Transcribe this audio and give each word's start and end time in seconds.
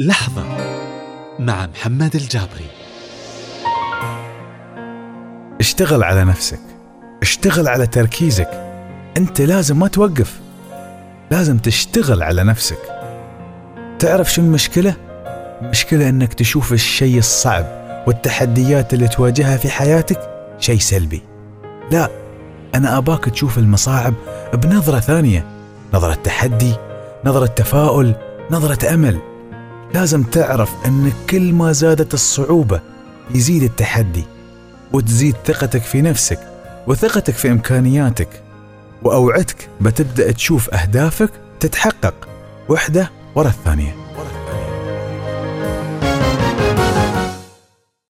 لحظة 0.00 0.44
مع 1.38 1.66
محمد 1.66 2.14
الجابري. 2.14 2.66
اشتغل 5.60 6.02
على 6.02 6.24
نفسك 6.24 6.60
اشتغل 7.22 7.68
على 7.68 7.86
تركيزك. 7.86 8.50
أنت 9.16 9.40
لازم 9.40 9.78
ما 9.78 9.88
توقف 9.88 10.40
لازم 11.30 11.58
تشتغل 11.58 12.22
على 12.22 12.44
نفسك. 12.44 12.78
تعرف 13.98 14.32
شو 14.32 14.42
المشكلة؟ 14.42 14.94
المشكلة 15.62 16.08
إنك 16.08 16.34
تشوف 16.34 16.72
الشيء 16.72 17.18
الصعب 17.18 17.66
والتحديات 18.06 18.94
اللي 18.94 19.08
تواجهها 19.08 19.56
في 19.56 19.70
حياتك 19.70 20.20
شيء 20.58 20.78
سلبي. 20.78 21.22
لا 21.90 22.10
أنا 22.74 22.98
أباك 22.98 23.24
تشوف 23.24 23.58
المصاعب 23.58 24.14
بنظرة 24.54 25.00
ثانية 25.00 25.44
نظرة 25.94 26.14
تحدي 26.14 26.74
نظرة 27.24 27.46
تفاؤل 27.46 28.14
نظرة 28.50 28.94
أمل. 28.94 29.29
لازم 29.94 30.22
تعرف 30.22 30.70
إن 30.86 31.12
كل 31.30 31.52
ما 31.52 31.72
زادت 31.72 32.14
الصعوبة 32.14 32.80
يزيد 33.34 33.62
التحدي 33.62 34.24
وتزيد 34.92 35.34
ثقتك 35.46 35.82
في 35.82 36.02
نفسك 36.02 36.38
وثقتك 36.86 37.34
في 37.34 37.50
إمكانياتك 37.50 38.42
وأوعدك 39.02 39.68
بتبدأ 39.80 40.32
تشوف 40.32 40.74
أهدافك 40.74 41.30
تتحقق 41.60 42.28
وحدة 42.68 43.10
ورا 43.34 43.48
الثانية. 43.48 43.94